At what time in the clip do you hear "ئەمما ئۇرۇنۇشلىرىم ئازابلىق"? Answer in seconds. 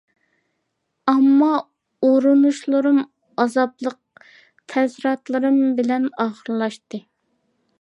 1.11-4.23